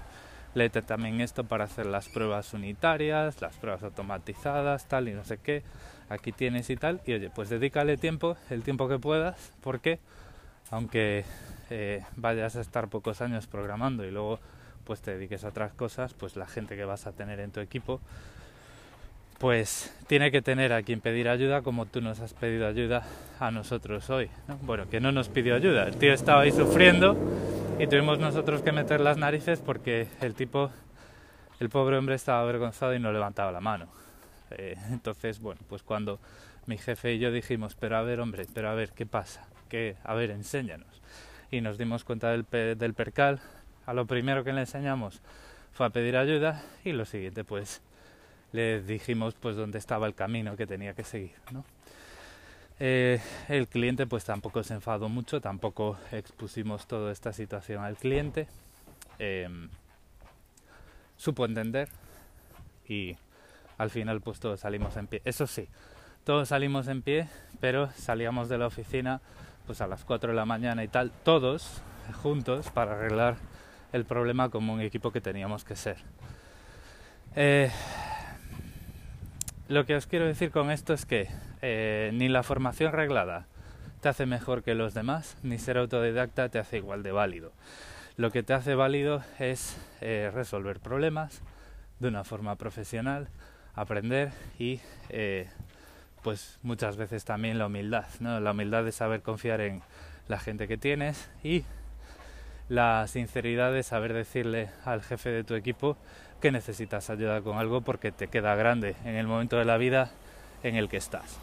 léete 0.53 0.83
también 0.83 1.21
esto 1.21 1.43
para 1.43 1.63
hacer 1.63 1.87
las 1.87 2.07
pruebas 2.07 2.53
unitarias, 2.53 3.41
las 3.41 3.55
pruebas 3.55 3.81
automatizadas, 3.81 4.85
tal 4.85 5.09
y 5.09 5.13
no 5.13 5.23
sé 5.23 5.39
qué, 5.39 5.63
aquí 6.09 6.31
tienes 6.31 6.69
y 6.69 6.77
tal, 6.77 7.01
y 7.07 7.13
oye, 7.13 7.31
pues 7.33 7.49
dedícale 7.49 7.97
tiempo, 7.97 8.37
el 8.51 8.61
tiempo 8.61 8.87
que 8.87 8.99
puedas, 8.99 9.53
porque 9.61 9.97
aunque 10.69 11.25
eh, 11.71 12.03
vayas 12.15 12.55
a 12.57 12.61
estar 12.61 12.89
pocos 12.89 13.21
años 13.21 13.47
programando 13.47 14.05
y 14.05 14.11
luego 14.11 14.39
pues 14.89 15.01
te 15.01 15.11
dediques 15.11 15.43
a 15.43 15.49
otras 15.49 15.71
cosas, 15.73 16.15
pues 16.15 16.35
la 16.35 16.47
gente 16.47 16.75
que 16.75 16.83
vas 16.83 17.05
a 17.05 17.11
tener 17.11 17.39
en 17.41 17.51
tu 17.51 17.59
equipo 17.59 18.01
pues 19.37 19.93
tiene 20.07 20.31
que 20.31 20.41
tener 20.41 20.73
a 20.73 20.81
quien 20.81 20.99
pedir 20.99 21.29
ayuda 21.29 21.61
como 21.61 21.85
tú 21.85 22.01
nos 22.01 22.21
has 22.21 22.33
pedido 22.33 22.65
ayuda 22.65 23.03
a 23.39 23.51
nosotros 23.51 24.09
hoy. 24.09 24.31
Bueno, 24.63 24.89
que 24.89 24.99
no 24.99 25.11
nos 25.11 25.29
pidió 25.29 25.53
ayuda, 25.53 25.83
el 25.83 25.95
tío 25.95 26.11
estaba 26.11 26.41
ahí 26.41 26.51
sufriendo 26.51 27.15
y 27.77 27.85
tuvimos 27.85 28.17
nosotros 28.17 28.63
que 28.63 28.71
meter 28.71 28.99
las 28.99 29.17
narices 29.17 29.59
porque 29.59 30.07
el 30.21 30.33
tipo, 30.33 30.71
el 31.59 31.69
pobre 31.69 31.95
hombre 31.95 32.15
estaba 32.15 32.41
avergonzado 32.41 32.95
y 32.95 32.99
no 32.99 33.11
levantaba 33.11 33.51
la 33.51 33.61
mano. 33.61 33.89
Eh, 34.49 34.75
entonces, 34.89 35.39
bueno, 35.39 35.61
pues 35.69 35.83
cuando 35.83 36.19
mi 36.65 36.79
jefe 36.79 37.13
y 37.13 37.19
yo 37.19 37.31
dijimos, 37.31 37.75
pero 37.79 37.95
a 37.95 38.01
ver 38.01 38.21
hombre, 38.21 38.47
pero 38.55 38.69
a 38.69 38.73
ver, 38.73 38.89
¿qué 38.93 39.05
pasa? 39.05 39.47
¿Qué? 39.69 39.97
A 40.03 40.15
ver, 40.15 40.31
enséñanos. 40.31 40.99
Y 41.51 41.61
nos 41.61 41.77
dimos 41.77 42.03
cuenta 42.03 42.31
del, 42.31 42.47
del 42.49 42.95
percal, 42.95 43.39
a 43.89 43.93
lo 43.93 44.05
primero 44.05 44.43
que 44.43 44.53
le 44.53 44.61
enseñamos 44.61 45.19
fue 45.73 45.87
a 45.87 45.89
pedir 45.89 46.15
ayuda 46.15 46.63
y 46.83 46.91
lo 46.91 47.05
siguiente 47.05 47.43
pues 47.43 47.81
le 48.51 48.83
dijimos 48.83 49.33
pues 49.33 49.55
dónde 49.55 49.79
estaba 49.79 50.05
el 50.05 50.13
camino 50.13 50.55
que 50.55 50.67
tenía 50.67 50.93
que 50.93 51.03
seguir, 51.03 51.33
¿no? 51.51 51.65
Eh, 52.79 53.19
el 53.47 53.67
cliente 53.67 54.05
pues 54.05 54.25
tampoco 54.25 54.61
se 54.61 54.75
enfadó 54.75 55.09
mucho, 55.09 55.41
tampoco 55.41 55.97
expusimos 56.11 56.85
toda 56.85 57.11
esta 57.11 57.33
situación 57.33 57.83
al 57.83 57.97
cliente. 57.97 58.47
Em, 59.17 59.69
supo 61.17 61.45
entender 61.45 61.89
y 62.87 63.17
al 63.79 63.89
final 63.89 64.21
pues 64.21 64.39
todos 64.39 64.59
salimos 64.59 64.97
en 64.97 65.07
pie. 65.07 65.23
Eso 65.25 65.47
sí, 65.47 65.67
todos 66.25 66.49
salimos 66.49 66.87
en 66.89 67.01
pie, 67.01 67.27
pero 67.59 67.89
salíamos 67.93 68.49
de 68.49 68.59
la 68.59 68.67
oficina 68.67 69.19
pues 69.65 69.81
a 69.81 69.87
las 69.87 70.05
4 70.05 70.29
de 70.29 70.35
la 70.35 70.45
mañana 70.45 70.83
y 70.83 70.87
tal, 70.89 71.11
todos 71.23 71.81
juntos 72.21 72.69
para 72.69 72.91
arreglar 72.91 73.37
el 73.93 74.05
problema 74.05 74.49
como 74.49 74.73
un 74.73 74.81
equipo 74.81 75.11
que 75.11 75.21
teníamos 75.21 75.63
que 75.63 75.75
ser. 75.75 75.97
Eh, 77.35 77.71
lo 79.67 79.85
que 79.85 79.95
os 79.95 80.07
quiero 80.07 80.25
decir 80.25 80.51
con 80.51 80.71
esto 80.71 80.93
es 80.93 81.05
que 81.05 81.27
eh, 81.61 82.11
ni 82.13 82.27
la 82.27 82.43
formación 82.43 82.91
reglada 82.91 83.47
te 84.01 84.09
hace 84.09 84.25
mejor 84.25 84.63
que 84.63 84.75
los 84.75 84.93
demás, 84.93 85.37
ni 85.43 85.57
ser 85.57 85.77
autodidacta 85.77 86.49
te 86.49 86.59
hace 86.59 86.77
igual 86.77 87.03
de 87.03 87.11
válido. 87.11 87.51
Lo 88.17 88.31
que 88.31 88.43
te 88.43 88.53
hace 88.53 88.75
válido 88.75 89.23
es 89.39 89.77
eh, 90.01 90.31
resolver 90.33 90.79
problemas 90.79 91.41
de 91.99 92.07
una 92.07 92.23
forma 92.23 92.55
profesional, 92.55 93.29
aprender 93.75 94.31
y 94.57 94.79
pues 96.23 96.59
muchas 96.63 96.97
veces 96.97 97.23
también 97.23 97.57
la 97.57 97.67
humildad, 97.67 98.05
¿no? 98.19 98.39
La 98.39 98.51
humildad 98.51 98.83
de 98.83 98.91
saber 98.91 99.21
confiar 99.21 99.61
en 99.61 99.81
la 100.27 100.39
gente 100.39 100.67
que 100.67 100.77
tienes 100.77 101.29
y 101.43 101.63
la 102.69 103.07
sinceridad 103.07 103.73
de 103.73 103.83
saber 103.83 104.13
decirle 104.13 104.69
al 104.85 105.01
jefe 105.01 105.29
de 105.29 105.43
tu 105.43 105.55
equipo 105.55 105.97
que 106.39 106.51
necesitas 106.51 107.09
ayuda 107.09 107.41
con 107.41 107.57
algo 107.57 107.81
porque 107.81 108.11
te 108.11 108.27
queda 108.27 108.55
grande 108.55 108.95
en 109.03 109.15
el 109.15 109.27
momento 109.27 109.57
de 109.57 109.65
la 109.65 109.77
vida 109.77 110.11
en 110.63 110.75
el 110.75 110.87
que 110.87 110.97
estás. 110.97 111.37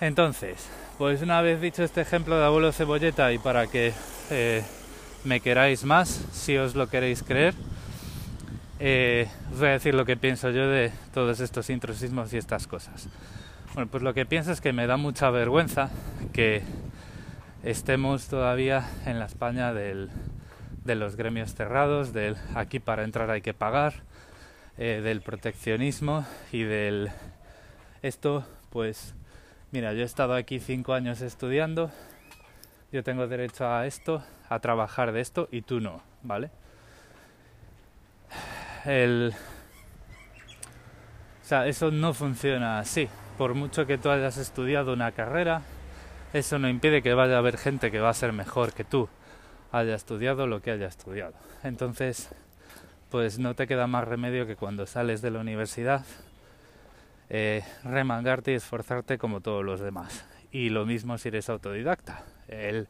Entonces, 0.00 0.68
pues 0.98 1.22
una 1.22 1.40
vez 1.42 1.60
dicho 1.60 1.82
este 1.82 2.00
ejemplo 2.00 2.38
de 2.38 2.44
abuelo 2.44 2.72
cebolleta 2.72 3.32
y 3.32 3.38
para 3.38 3.66
que 3.66 3.92
eh, 4.30 4.62
me 5.24 5.40
queráis 5.40 5.84
más, 5.84 6.08
si 6.32 6.56
os 6.56 6.74
lo 6.74 6.88
queréis 6.88 7.22
creer, 7.22 7.54
eh, 8.80 9.28
os 9.52 9.58
voy 9.58 9.68
a 9.68 9.72
decir 9.72 9.94
lo 9.94 10.04
que 10.04 10.16
pienso 10.16 10.50
yo 10.50 10.68
de 10.68 10.92
todos 11.12 11.40
estos 11.40 11.70
intrusismos 11.70 12.32
y 12.32 12.38
estas 12.38 12.66
cosas. 12.66 13.08
Bueno, 13.74 13.90
pues 13.90 14.02
lo 14.02 14.14
que 14.14 14.26
pienso 14.26 14.52
es 14.52 14.60
que 14.60 14.72
me 14.72 14.86
da 14.86 14.96
mucha 14.96 15.30
vergüenza 15.30 15.90
que 16.32 16.62
estemos 17.64 18.28
todavía 18.28 18.88
en 19.06 19.18
la 19.18 19.24
España 19.24 19.72
del 19.72 20.10
de 20.84 20.94
los 20.94 21.16
gremios 21.16 21.54
cerrados, 21.54 22.12
del 22.12 22.36
aquí 22.54 22.78
para 22.78 23.04
entrar 23.04 23.30
hay 23.30 23.40
que 23.40 23.54
pagar, 23.54 23.94
eh, 24.76 25.00
del 25.02 25.22
proteccionismo 25.22 26.26
y 26.52 26.62
del 26.62 27.10
esto, 28.02 28.46
pues 28.70 29.14
mira, 29.72 29.94
yo 29.94 30.00
he 30.00 30.04
estado 30.04 30.34
aquí 30.34 30.60
cinco 30.60 30.92
años 30.92 31.22
estudiando, 31.22 31.90
yo 32.92 33.02
tengo 33.02 33.26
derecho 33.26 33.66
a 33.66 33.86
esto, 33.86 34.22
a 34.50 34.58
trabajar 34.60 35.12
de 35.12 35.22
esto 35.22 35.48
y 35.50 35.62
tú 35.62 35.80
no, 35.80 36.02
¿vale? 36.22 36.50
El, 38.84 39.32
o 41.42 41.46
sea, 41.46 41.66
eso 41.66 41.90
no 41.90 42.12
funciona 42.12 42.78
así. 42.78 43.08
Por 43.38 43.54
mucho 43.54 43.86
que 43.86 43.96
tú 43.96 44.10
hayas 44.10 44.36
estudiado 44.36 44.92
una 44.92 45.12
carrera, 45.12 45.62
eso 46.34 46.58
no 46.58 46.68
impide 46.68 47.00
que 47.00 47.14
vaya 47.14 47.36
a 47.36 47.38
haber 47.38 47.56
gente 47.56 47.92
que 47.92 48.00
va 48.00 48.10
a 48.10 48.14
ser 48.14 48.32
mejor 48.32 48.72
que 48.72 48.82
tú 48.82 49.08
haya 49.70 49.94
estudiado 49.94 50.48
lo 50.48 50.60
que 50.60 50.72
haya 50.72 50.88
estudiado. 50.88 51.34
Entonces, 51.62 52.28
pues 53.08 53.38
no 53.38 53.54
te 53.54 53.68
queda 53.68 53.86
más 53.86 54.06
remedio 54.06 54.44
que 54.44 54.56
cuando 54.56 54.84
sales 54.84 55.22
de 55.22 55.30
la 55.30 55.38
universidad 55.38 56.04
eh, 57.30 57.62
remangarte 57.84 58.50
y 58.50 58.56
esforzarte 58.56 59.16
como 59.16 59.42
todos 59.42 59.64
los 59.64 59.78
demás. 59.78 60.26
Y 60.50 60.70
lo 60.70 60.84
mismo 60.84 61.18
si 61.18 61.28
eres 61.28 61.48
autodidacta. 61.48 62.24
El 62.48 62.88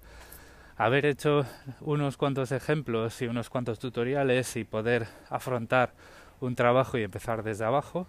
haber 0.78 1.04
hecho 1.04 1.44
unos 1.82 2.16
cuantos 2.16 2.50
ejemplos 2.50 3.20
y 3.20 3.26
unos 3.26 3.50
cuantos 3.50 3.78
tutoriales 3.78 4.56
y 4.56 4.64
poder 4.64 5.06
afrontar 5.28 5.92
un 6.40 6.54
trabajo 6.54 6.96
y 6.96 7.02
empezar 7.02 7.42
desde 7.42 7.66
abajo, 7.66 8.06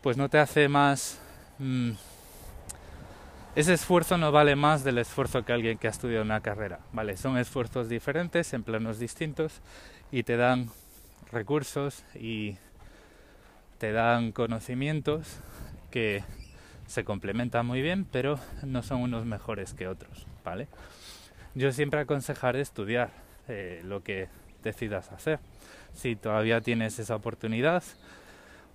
pues 0.00 0.16
no 0.16 0.30
te 0.30 0.38
hace 0.38 0.68
más... 0.68 1.20
Mm, 1.58 1.92
ese 3.56 3.72
esfuerzo 3.72 4.18
no 4.18 4.32
vale 4.32 4.56
más 4.56 4.82
del 4.82 4.98
esfuerzo 4.98 5.44
que 5.44 5.52
alguien 5.52 5.78
que 5.78 5.86
ha 5.86 5.90
estudiado 5.90 6.24
una 6.24 6.40
carrera, 6.40 6.80
¿vale? 6.92 7.16
Son 7.16 7.38
esfuerzos 7.38 7.88
diferentes, 7.88 8.52
en 8.52 8.64
planos 8.64 8.98
distintos 8.98 9.60
y 10.10 10.24
te 10.24 10.36
dan 10.36 10.70
recursos 11.30 12.04
y 12.14 12.56
te 13.78 13.92
dan 13.92 14.32
conocimientos 14.32 15.38
que 15.90 16.24
se 16.86 17.04
complementan 17.04 17.64
muy 17.64 17.80
bien, 17.80 18.04
pero 18.10 18.40
no 18.64 18.82
son 18.82 19.02
unos 19.02 19.24
mejores 19.24 19.72
que 19.72 19.86
otros, 19.86 20.26
¿vale? 20.44 20.66
Yo 21.54 21.70
siempre 21.70 22.00
aconsejaré 22.00 22.60
estudiar 22.60 23.10
eh, 23.46 23.82
lo 23.84 24.02
que 24.02 24.28
decidas 24.64 25.12
hacer. 25.12 25.38
Si 25.92 26.16
todavía 26.16 26.60
tienes 26.60 26.98
esa 26.98 27.14
oportunidad 27.14 27.84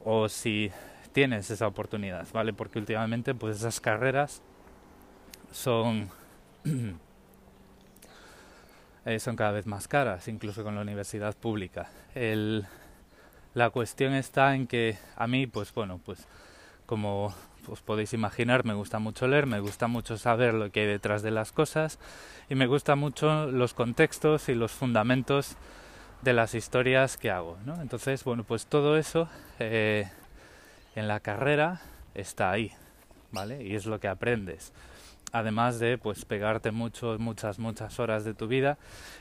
o 0.05 0.29
si 0.29 0.71
tienes 1.11 1.51
esa 1.51 1.67
oportunidad, 1.67 2.27
¿vale? 2.31 2.53
Porque 2.53 2.79
últimamente 2.79 3.35
pues 3.35 3.57
esas 3.57 3.81
carreras 3.81 4.41
son, 5.51 6.09
eh, 9.05 9.19
son 9.19 9.35
cada 9.35 9.51
vez 9.51 9.65
más 9.65 9.87
caras, 9.87 10.27
incluso 10.27 10.63
con 10.63 10.75
la 10.75 10.81
universidad 10.81 11.35
pública. 11.35 11.89
El, 12.15 12.65
la 13.53 13.69
cuestión 13.69 14.13
está 14.13 14.55
en 14.55 14.67
que 14.67 14.97
a 15.15 15.27
mí, 15.27 15.47
pues 15.47 15.73
bueno, 15.73 15.99
pues 16.03 16.27
como 16.85 17.33
os 17.67 17.81
podéis 17.81 18.13
imaginar, 18.13 18.65
me 18.65 18.73
gusta 18.73 18.99
mucho 18.99 19.27
leer, 19.27 19.45
me 19.45 19.59
gusta 19.59 19.87
mucho 19.87 20.17
saber 20.17 20.53
lo 20.53 20.71
que 20.71 20.81
hay 20.81 20.87
detrás 20.87 21.21
de 21.21 21.31
las 21.31 21.51
cosas 21.51 21.99
y 22.49 22.55
me 22.55 22.67
gusta 22.67 22.95
mucho 22.95 23.47
los 23.47 23.73
contextos 23.73 24.49
y 24.49 24.55
los 24.55 24.71
fundamentos 24.71 25.55
de 26.21 26.33
las 26.33 26.55
historias 26.55 27.17
que 27.17 27.31
hago. 27.31 27.57
¿no? 27.65 27.81
Entonces, 27.81 28.23
bueno, 28.23 28.43
pues 28.43 28.65
todo 28.65 28.97
eso 28.97 29.29
eh, 29.59 30.09
en 30.95 31.07
la 31.07 31.19
carrera 31.19 31.81
está 32.15 32.51
ahí, 32.51 32.71
¿vale? 33.31 33.63
Y 33.63 33.75
es 33.75 33.85
lo 33.85 33.99
que 33.99 34.07
aprendes 34.07 34.73
además 35.31 35.79
de 35.79 35.97
pues 35.97 36.25
pegarte 36.25 36.71
muchos 36.71 37.19
muchas 37.19 37.59
muchas 37.59 37.99
horas 37.99 38.23
de 38.23 38.33
tu 38.33 38.47
vida 38.47 38.77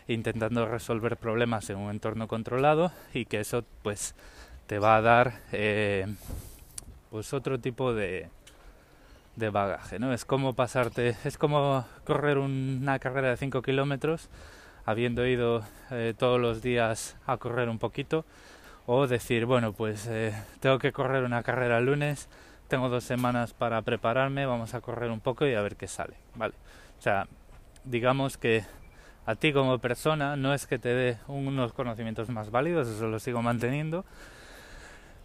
intentando 0.07 0.67
resolver 0.67 1.17
problemas 1.17 1.69
en 1.71 1.77
un 1.77 1.91
entorno 1.91 2.29
controlado 2.29 2.93
y 3.13 3.27
que 3.27 3.41
eso 3.41 3.65
pues 3.83 4.15
te 4.67 4.79
va 4.79 4.97
a 4.97 5.01
dar 5.01 5.41
eh, 5.53 6.07
pues 7.11 7.33
otro 7.33 7.59
tipo 7.59 7.95
de 7.95 8.29
de 9.37 9.51
bagaje 9.51 9.99
no 9.99 10.13
es 10.13 10.25
como 10.25 10.55
pasarte 10.55 11.17
es 11.25 11.39
como 11.39 11.85
correr 12.05 12.39
una 12.39 12.99
carrera 12.99 13.31
de 13.31 13.37
5 13.37 13.63
kilómetros 13.63 14.29
habiendo 14.85 15.27
ido 15.27 15.63
eh, 15.91 16.15
todos 16.17 16.41
los 16.41 16.63
días 16.63 17.17
a 17.27 17.37
correr 17.37 17.69
un 17.69 17.79
poquito 17.79 18.25
o 18.87 19.07
decir 19.07 19.45
bueno 19.45 19.73
pues 19.73 20.07
eh, 20.07 20.35
tengo 20.61 20.79
que 20.79 20.93
correr 20.93 21.25
una 21.25 21.43
carrera 21.43 21.79
el 21.79 21.87
lunes 21.87 22.29
tengo 22.69 22.89
dos 22.89 23.05
semanas 23.05 23.55
para 23.55 23.83
prepararme, 23.83 24.47
vamos 24.47 24.75
a 24.75 24.81
correr 24.81 25.11
un 25.11 25.21
poco 25.21 25.47
y 25.47 25.55
a 25.55 25.63
ver 25.63 25.77
qué 25.77 25.89
sale, 25.89 26.15
¿vale? 26.35 26.55
O 26.99 27.03
sea, 27.03 27.27
digamos 27.85 28.37
que 28.37 28.65
a 29.27 29.35
ti 29.35 29.53
como 29.53 29.79
persona 29.79 30.37
no 30.37 30.55
es 30.55 30.67
que 30.67 30.79
te 30.79 30.91
dé 30.91 31.19
unos 31.27 31.73
conocimientos 31.73 32.29
más 32.29 32.51
válidos, 32.51 32.89
eso 32.89 33.09
lo 33.09 33.19
sigo 33.19 33.43
manteniendo, 33.43 34.05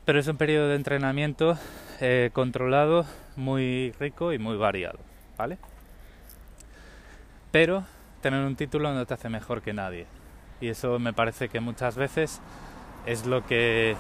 pero 0.06 0.20
es 0.20 0.28
un 0.28 0.38
periodo 0.38 0.70
de 0.70 0.76
entrenamiento 0.76 1.58
eh, 2.02 2.30
controlado, 2.34 3.06
muy 3.36 3.94
rico 4.00 4.34
y 4.34 4.40
muy 4.40 4.58
variado, 4.58 5.00
¿vale? 5.38 5.58
Pero 7.52 7.86
tener 8.22 8.46
un 8.46 8.56
título 8.56 8.94
no 8.94 9.06
te 9.06 9.14
hace 9.14 9.30
mejor 9.30 9.62
que 9.62 9.74
nadie. 9.74 10.08
Y 10.60 10.70
eso 10.70 10.98
me 10.98 11.14
parece 11.14 11.50
que 11.50 11.60
muchas 11.60 11.96
veces 11.96 12.42
es 13.06 13.26
lo 13.26 13.46
que 13.46 13.96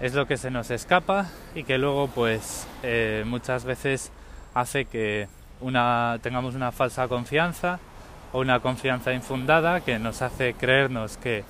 es 0.00 0.14
lo 0.14 0.26
que 0.26 0.36
se 0.36 0.50
nos 0.50 0.70
escapa 0.70 1.26
y 1.54 1.64
que 1.64 1.78
luego 1.78 2.08
pues 2.08 2.66
eh, 2.82 3.24
muchas 3.26 3.64
veces 3.64 4.12
hace 4.54 4.84
que 4.84 5.28
una, 5.60 6.18
tengamos 6.22 6.54
una 6.54 6.72
falsa 6.72 7.08
confianza 7.08 7.78
o 8.32 8.40
una 8.40 8.60
confianza 8.60 9.12
infundada 9.12 9.80
que 9.80 9.98
nos 9.98 10.22
hace 10.22 10.54
creernos 10.54 11.16
que 11.16 11.44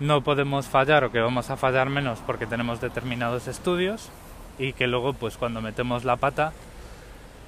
no 0.00 0.22
podemos 0.22 0.66
fallar 0.66 1.04
o 1.04 1.12
que 1.12 1.20
vamos 1.20 1.50
a 1.50 1.56
fallar 1.56 1.88
menos 1.88 2.18
porque 2.26 2.46
tenemos 2.46 2.80
determinados 2.80 3.48
estudios 3.48 4.10
y 4.58 4.72
que 4.72 4.86
luego 4.86 5.14
pues 5.14 5.36
cuando 5.36 5.62
metemos 5.62 6.04
la 6.04 6.16
pata 6.16 6.52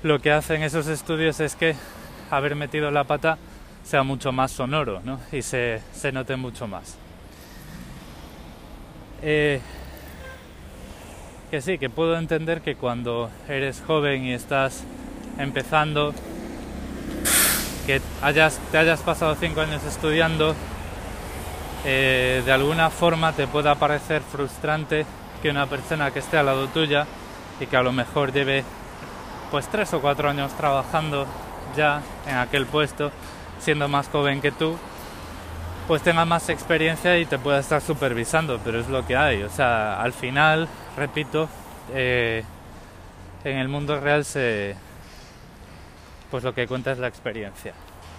lo 0.02 0.20
que 0.20 0.32
hacen 0.32 0.62
esos 0.62 0.86
estudios 0.86 1.40
es 1.40 1.56
que 1.56 1.74
haber 2.30 2.54
metido 2.54 2.90
la 2.90 3.04
pata 3.04 3.38
sea 3.84 4.02
mucho 4.02 4.32
más 4.32 4.50
sonoro 4.50 5.00
¿no? 5.04 5.20
y 5.32 5.42
se, 5.42 5.80
se 5.92 6.12
note 6.12 6.36
mucho 6.36 6.66
más. 6.66 6.96
Eh, 9.22 9.60
que 11.50 11.60
sí, 11.60 11.78
que 11.78 11.88
puedo 11.88 12.16
entender 12.16 12.60
que 12.60 12.74
cuando 12.74 13.30
eres 13.48 13.82
joven 13.86 14.24
y 14.24 14.32
estás 14.32 14.84
empezando 15.38 16.12
que 17.86 18.00
hayas, 18.20 18.58
te 18.72 18.78
hayas 18.78 19.00
pasado 19.00 19.36
cinco 19.38 19.60
años 19.60 19.84
estudiando, 19.84 20.54
eh, 21.84 22.42
de 22.44 22.52
alguna 22.52 22.90
forma 22.90 23.32
te 23.32 23.46
pueda 23.46 23.76
parecer 23.76 24.22
frustrante 24.22 25.06
que 25.40 25.50
una 25.50 25.66
persona 25.66 26.10
que 26.10 26.18
esté 26.18 26.36
al 26.36 26.46
lado 26.46 26.66
tuya 26.68 27.06
y 27.60 27.66
que 27.66 27.76
a 27.76 27.82
lo 27.82 27.92
mejor 27.92 28.32
lleve 28.32 28.64
pues 29.52 29.68
tres 29.68 29.94
o 29.94 30.00
cuatro 30.00 30.28
años 30.28 30.52
trabajando 30.56 31.26
ya 31.76 32.02
en 32.26 32.36
aquel 32.36 32.66
puesto, 32.66 33.12
siendo 33.60 33.86
más 33.86 34.08
joven 34.08 34.40
que 34.40 34.50
tú, 34.50 34.76
pues 35.86 36.02
tenga 36.02 36.24
más 36.24 36.48
experiencia 36.48 37.16
y 37.18 37.26
te 37.26 37.38
pueda 37.38 37.60
estar 37.60 37.80
supervisando, 37.80 38.58
pero 38.64 38.80
es 38.80 38.88
lo 38.88 39.06
que 39.06 39.16
hay. 39.16 39.44
O 39.44 39.48
sea, 39.48 40.00
al 40.02 40.12
final, 40.12 40.68
repito, 40.96 41.48
eh, 41.94 42.44
en 43.44 43.58
el 43.58 43.68
mundo 43.68 44.00
real 44.00 44.24
se, 44.24 44.74
pues 46.30 46.42
lo 46.44 46.54
que 46.54 46.66
cuenta 46.66 46.92
es 46.92 46.98
la 46.98 47.08
experiencia. 47.08 47.74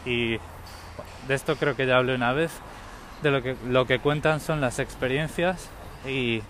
Y 0.06 0.38
de 1.28 1.34
esto 1.36 1.56
creo 1.56 1.76
que 1.76 1.86
ya 1.86 1.98
hablé 1.98 2.16
una 2.16 2.34
vez, 2.34 2.52
de 3.22 3.32
lo 3.32 3.42
que, 3.42 3.56
lo 3.68 3.86
que 3.86 4.00
cuentan 4.00 4.40
son 4.40 4.62
las 4.62 4.80
experiencias 4.80 5.70
y 6.08 6.42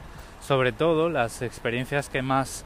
sobre 0.42 0.72
todo 0.72 1.10
las 1.10 1.42
experiencias 1.42 2.10
que 2.10 2.22
más 2.22 2.66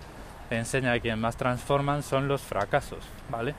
enseña 0.49 0.95
y 0.95 1.01
que 1.01 1.15
más 1.15 1.37
transforman 1.37 2.03
son 2.03 2.27
los 2.27 2.41
fracasos, 2.41 2.99
¿vale? 3.29 3.55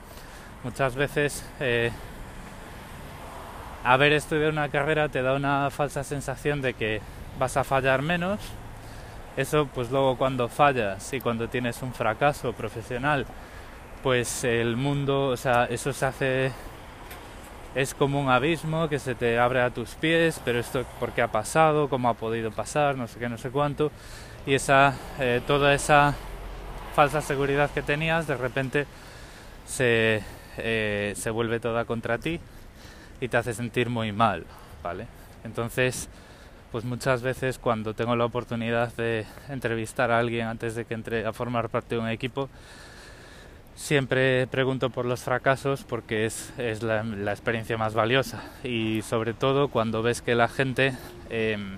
Muchas 0.63 0.95
veces 0.95 1.43
eh, 1.59 1.91
haber 3.83 4.13
estudiado 4.13 4.51
una 4.51 4.69
carrera 4.69 5.09
te 5.09 5.21
da 5.21 5.33
una 5.33 5.69
falsa 5.71 6.03
sensación 6.03 6.61
de 6.61 6.73
que 6.73 7.01
vas 7.39 7.57
a 7.57 7.63
fallar 7.63 8.01
menos. 8.01 8.39
Eso 9.35 9.67
pues 9.73 9.89
luego 9.89 10.17
cuando 10.17 10.47
fallas 10.47 11.11
y 11.13 11.19
cuando 11.19 11.47
tienes 11.47 11.81
un 11.81 11.93
fracaso 11.93 12.53
profesional, 12.53 13.25
pues 14.03 14.43
el 14.43 14.75
mundo, 14.75 15.27
o 15.29 15.37
sea, 15.37 15.65
eso 15.65 15.91
se 15.93 16.05
hace 16.05 16.51
es 17.75 17.95
como 17.95 18.21
un 18.21 18.29
abismo 18.29 18.87
que 18.87 18.99
se 18.99 19.15
te 19.15 19.39
abre 19.39 19.61
a 19.61 19.71
tus 19.71 19.95
pies, 19.95 20.39
pero 20.45 20.59
esto 20.59 20.85
por 20.99 21.11
qué 21.11 21.23
ha 21.23 21.31
pasado, 21.31 21.89
cómo 21.89 22.09
ha 22.09 22.13
podido 22.13 22.51
pasar, 22.51 22.95
no 22.95 23.07
sé 23.07 23.19
qué, 23.19 23.29
no 23.29 23.37
sé 23.37 23.49
cuánto, 23.49 23.91
y 24.45 24.53
esa 24.53 24.93
eh, 25.19 25.41
toda 25.47 25.73
esa 25.73 26.13
falsa 26.95 27.21
seguridad 27.21 27.71
que 27.71 27.81
tenías 27.81 28.27
de 28.27 28.37
repente 28.37 28.85
se, 29.65 30.21
eh, 30.57 31.13
se 31.15 31.29
vuelve 31.31 31.59
toda 31.59 31.85
contra 31.85 32.19
ti 32.19 32.39
y 33.19 33.27
te 33.27 33.37
hace 33.37 33.53
sentir 33.53 33.89
muy 33.89 34.11
mal, 34.11 34.45
¿vale? 34.83 35.07
Entonces, 35.43 36.09
pues 36.73 36.85
muchas 36.85 37.21
veces 37.21 37.59
cuando 37.59 37.93
tengo 37.93 38.15
la 38.15 38.25
oportunidad 38.25 38.91
de 38.95 39.27
entrevistar 39.47 40.09
a 40.09 40.17
alguien 40.17 40.47
antes 40.47 40.73
de 40.73 40.85
que 40.85 40.95
entre 40.95 41.23
a 41.23 41.31
formar 41.31 41.69
parte 41.69 41.93
de 41.93 42.01
un 42.01 42.09
equipo, 42.09 42.49
siempre 43.75 44.47
pregunto 44.47 44.89
por 44.89 45.05
los 45.05 45.21
fracasos 45.21 45.83
porque 45.83 46.25
es, 46.25 46.51
es 46.57 46.81
la, 46.81 47.03
experiencia 47.31 47.77
más 47.77 47.93
valiosa. 47.93 48.41
Y 48.63 49.03
sobre 49.03 49.35
todo 49.35 49.67
cuando 49.67 50.01
ves 50.01 50.23
que 50.23 50.33
la 50.33 50.47
gente 50.47 50.97
em, 51.29 51.77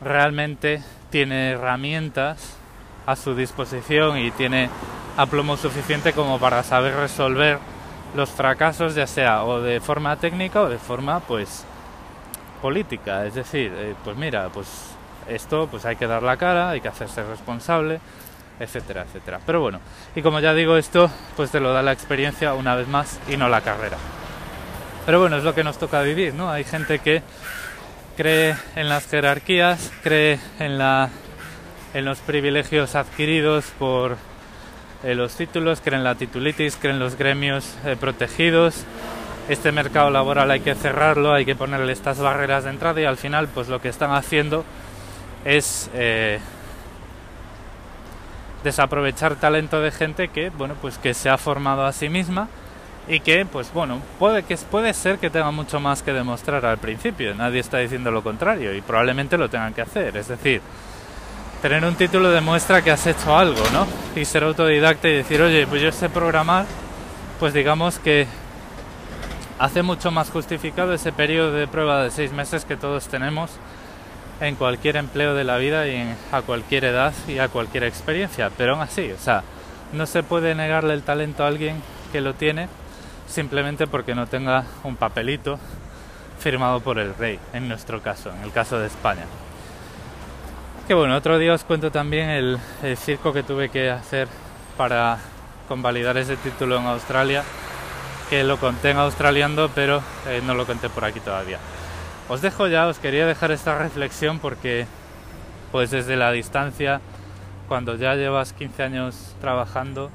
realmente 0.00 0.82
tiene 1.10 1.50
herramientas 1.50 2.56
a 3.04 3.14
su 3.14 3.34
disposición 3.34 4.16
y 4.16 4.30
tiene 4.30 4.70
aplomo 5.18 5.58
suficiente 5.58 6.14
como 6.14 6.38
para 6.38 6.62
saber 6.62 6.94
resolver 6.94 7.58
los 8.16 8.30
fracasos 8.30 8.94
ya 8.94 9.06
sea 9.06 9.44
o 9.44 9.60
de 9.60 9.80
forma 9.80 10.16
técnica 10.16 10.62
o 10.62 10.70
de 10.70 10.78
forma 10.78 11.20
pues 11.20 11.66
política 12.64 13.26
es 13.26 13.34
decir 13.34 13.70
eh, 13.76 13.94
pues 14.02 14.16
mira 14.16 14.48
pues 14.48 14.66
esto 15.28 15.68
pues 15.70 15.84
hay 15.84 15.96
que 15.96 16.06
dar 16.06 16.22
la 16.22 16.38
cara 16.38 16.70
hay 16.70 16.80
que 16.80 16.88
hacerse 16.88 17.22
responsable 17.22 18.00
etcétera 18.58 19.02
etcétera 19.02 19.38
pero 19.44 19.60
bueno 19.60 19.80
y 20.16 20.22
como 20.22 20.40
ya 20.40 20.54
digo 20.54 20.78
esto 20.78 21.10
pues 21.36 21.50
te 21.50 21.60
lo 21.60 21.74
da 21.74 21.82
la 21.82 21.92
experiencia 21.92 22.54
una 22.54 22.74
vez 22.74 22.88
más 22.88 23.20
y 23.28 23.36
no 23.36 23.50
la 23.50 23.60
carrera 23.60 23.98
pero 25.04 25.20
bueno 25.20 25.36
es 25.36 25.44
lo 25.44 25.54
que 25.54 25.62
nos 25.62 25.76
toca 25.76 26.00
vivir 26.00 26.32
no 26.32 26.48
hay 26.48 26.64
gente 26.64 27.00
que 27.00 27.20
cree 28.16 28.56
en 28.76 28.88
las 28.88 29.06
jerarquías 29.08 29.92
cree 30.02 30.40
en 30.58 30.78
la 30.78 31.10
en 31.92 32.06
los 32.06 32.20
privilegios 32.20 32.94
adquiridos 32.94 33.66
por 33.78 34.16
eh, 35.04 35.14
los 35.14 35.36
títulos, 35.36 35.82
creen 35.84 36.02
la 36.02 36.14
titulitis, 36.14 36.76
creen 36.76 36.98
los 36.98 37.16
gremios 37.18 37.76
eh, 37.84 37.94
protegidos. 37.94 38.86
Este 39.48 39.72
mercado 39.72 40.10
laboral 40.10 40.50
hay 40.50 40.60
que 40.60 40.74
cerrarlo, 40.74 41.34
hay 41.34 41.44
que 41.44 41.54
ponerle 41.54 41.92
estas 41.92 42.18
barreras 42.18 42.64
de 42.64 42.70
entrada 42.70 43.00
y 43.00 43.04
al 43.04 43.16
final 43.16 43.48
pues 43.48 43.68
lo 43.68 43.80
que 43.80 43.88
están 43.88 44.12
haciendo 44.12 44.64
es 45.44 45.90
eh, 45.94 46.40
desaprovechar 48.62 49.36
talento 49.36 49.80
de 49.80 49.90
gente 49.90 50.28
que 50.28 50.48
bueno 50.48 50.74
pues 50.80 50.96
que 50.96 51.12
se 51.12 51.28
ha 51.28 51.36
formado 51.36 51.84
a 51.84 51.92
sí 51.92 52.08
misma 52.08 52.48
y 53.06 53.20
que 53.20 53.44
pues 53.44 53.70
bueno 53.74 54.00
puede 54.18 54.44
que 54.44 54.56
puede 54.56 54.94
ser 54.94 55.18
que 55.18 55.28
tenga 55.28 55.50
mucho 55.50 55.78
más 55.78 56.02
que 56.02 56.14
demostrar 56.14 56.64
al 56.64 56.78
principio 56.78 57.34
nadie 57.34 57.60
está 57.60 57.76
diciendo 57.76 58.10
lo 58.10 58.22
contrario 58.22 58.74
y 58.74 58.80
probablemente 58.80 59.36
lo 59.36 59.50
tengan 59.50 59.74
que 59.74 59.82
hacer 59.82 60.16
es 60.16 60.28
decir 60.28 60.62
tener 61.64 61.82
un 61.82 61.94
título 61.94 62.30
demuestra 62.30 62.82
que 62.82 62.90
has 62.90 63.06
hecho 63.06 63.34
algo, 63.34 63.62
¿no? 63.72 63.86
Y 64.20 64.26
ser 64.26 64.44
autodidacta 64.44 65.08
y 65.08 65.12
decir, 65.14 65.40
oye, 65.40 65.66
pues 65.66 65.80
yo 65.80 65.90
sé 65.92 66.10
programar, 66.10 66.66
pues 67.40 67.54
digamos 67.54 67.98
que 67.98 68.26
hace 69.58 69.82
mucho 69.82 70.10
más 70.10 70.30
justificado 70.30 70.92
ese 70.94 71.12
periodo 71.12 71.52
de 71.52 71.66
prueba 71.66 72.02
de 72.02 72.10
seis 72.10 72.32
meses 72.32 72.64
que 72.64 72.76
todos 72.76 73.08
tenemos 73.08 73.50
en 74.40 74.56
cualquier 74.56 74.96
empleo 74.96 75.34
de 75.34 75.44
la 75.44 75.56
vida 75.56 75.86
y 75.86 76.14
a 76.32 76.42
cualquier 76.42 76.84
edad 76.84 77.12
y 77.28 77.38
a 77.38 77.48
cualquier 77.48 77.84
experiencia. 77.84 78.50
Pero 78.56 78.72
aún 78.72 78.82
así, 78.82 79.12
o 79.12 79.18
sea, 79.18 79.42
no 79.92 80.06
se 80.06 80.22
puede 80.22 80.54
negarle 80.54 80.94
el 80.94 81.02
talento 81.02 81.44
a 81.44 81.48
alguien 81.48 81.80
que 82.12 82.20
lo 82.20 82.34
tiene 82.34 82.68
simplemente 83.26 83.86
porque 83.86 84.14
no 84.14 84.26
tenga 84.26 84.64
un 84.82 84.96
papelito 84.96 85.58
firmado 86.38 86.80
por 86.80 86.98
el 86.98 87.14
rey, 87.14 87.38
en 87.52 87.68
nuestro 87.68 88.02
caso, 88.02 88.30
en 88.30 88.42
el 88.42 88.52
caso 88.52 88.78
de 88.78 88.86
España. 88.86 89.24
Que 90.86 90.94
bueno, 90.94 91.16
otro 91.16 91.38
día 91.38 91.54
os 91.54 91.64
cuento 91.64 91.90
también 91.90 92.28
el, 92.28 92.58
circo 92.96 93.32
que 93.32 93.42
tuve 93.42 93.70
que 93.70 93.90
hacer 93.90 94.28
para 94.76 95.18
convalidar 95.68 96.18
ese 96.18 96.36
título 96.36 96.76
en 96.76 96.86
Australia, 96.86 97.42
que 98.34 98.42
lo 98.42 98.58
conté 98.58 98.90
en 98.90 98.96
australiano, 98.96 99.68
pero 99.76 100.02
eh, 100.26 100.42
no 100.44 100.54
lo 100.54 100.66
conté 100.66 100.88
por 100.88 101.04
aquí 101.04 101.20
todavía. 101.20 101.60
Os 102.28 102.42
dejo 102.42 102.66
ya, 102.66 102.88
os 102.88 102.98
quería 102.98 103.26
dejar 103.26 103.52
esta 103.52 103.78
reflexión 103.78 104.40
porque 104.40 104.86
pues 105.70 105.92
desde 105.92 106.16
la 106.16 106.32
distancia, 106.32 107.00
cuando 107.68 107.94
ya 107.94 108.16
llevas 108.16 108.52
15 108.52 108.82
años 108.82 109.36
trabajando, 109.40 110.10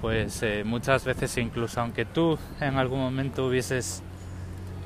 pues 0.00 0.44
eh, 0.44 0.62
muchas 0.64 1.04
veces 1.04 1.36
incluso 1.38 1.80
aunque 1.80 2.04
tú 2.04 2.38
en 2.60 2.76
algún 2.76 3.00
momento 3.00 3.48
hubieses 3.48 4.04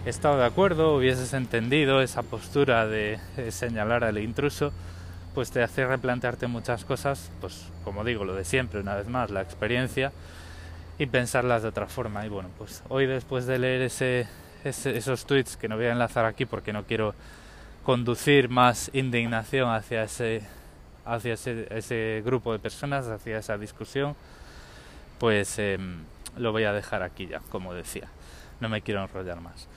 estado 0.07 0.39
de 0.39 0.47
acuerdo, 0.47 0.97
hubieses 0.97 1.35
entendido 1.35 2.01
esa 2.01 2.23
postura 2.23 2.87
de 2.87 3.19
señalar 3.51 4.05
al 4.05 4.17
intruso, 4.17 4.73
pues 5.35 5.51
te 5.51 5.63
hace 5.63 5.87
replantearte 5.87 6.47
muchas 6.47 6.87
cosas, 6.87 7.31
pues 7.43 7.67
como 7.85 8.05
digo, 8.05 8.25
lo 8.25 8.35
de 8.35 8.47
siempre, 8.47 8.81
una 8.81 8.95
vez 8.95 9.07
más, 9.07 9.31
la 9.31 9.43
experiencia 9.43 10.13
y 10.99 11.07
pensarlas 11.07 11.63
de 11.63 11.69
otra 11.69 11.87
forma. 11.87 12.25
Y 12.27 12.29
bueno, 12.29 12.51
pues 12.59 12.83
hoy 12.89 13.07
después 13.07 13.47
de 13.47 13.59
leer 13.59 13.83
ese, 13.83 14.29
esos 14.65 15.27
tweets 15.27 15.57
que 15.57 15.69
no 15.69 15.77
voy 15.77 15.87
a 15.87 15.93
enlazar 15.93 16.25
aquí 16.25 16.47
porque 16.47 16.73
no 16.73 16.85
quiero 16.85 17.15
conducir 17.85 18.49
más 18.49 18.91
indignación 18.95 19.71
hacia 19.71 20.05
ese, 20.05 20.43
hacia 21.05 21.35
ese, 21.35 22.23
grupo 22.25 22.53
de 22.53 22.59
personas, 22.59 23.07
hacia 23.09 23.39
esa 23.39 23.59
discusión, 23.59 24.17
pues 25.19 25.59
em, 25.59 26.05
lo 26.37 26.53
voy 26.53 26.65
a 26.65 26.73
dejar 26.73 27.03
aquí 27.03 27.27
ya, 27.27 27.41
como 27.51 27.75
decía. 27.75 28.09
No 28.61 28.69
me 28.69 28.83
quiero 28.83 29.03
enrollar 29.03 29.41
más. 29.41 29.69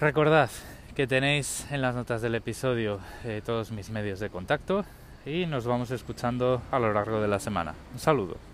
Recordad 0.00 0.50
que 0.96 1.06
tenéis 1.06 1.66
en 1.70 1.80
las 1.80 1.94
notas 1.94 2.22
del 2.22 2.34
episodio 2.34 3.00
eh, 3.24 3.40
todos 3.44 3.70
mis 3.70 3.90
medios 3.90 4.20
de 4.20 4.30
contacto 4.30 4.84
y 5.24 5.46
nos 5.46 5.64
vamos 5.64 5.90
escuchando 5.90 6.60
a 6.70 6.78
lo 6.78 6.92
largo 6.92 7.20
de 7.20 7.28
la 7.28 7.38
semana. 7.38 7.74
Un 7.92 8.00
saludo. 8.00 8.51